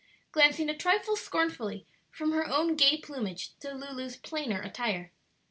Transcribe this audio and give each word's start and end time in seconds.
glancing 0.31 0.67
a 0.67 0.75
trifle 0.75 1.15
scornfully 1.15 1.85
from 2.09 2.31
her 2.31 2.47
own 2.47 2.75
gay 2.75 2.97
plumage 2.97 3.55
to 3.59 3.71
Lulu's 3.71 4.15
plainer 4.17 4.59
attire. 4.59 5.11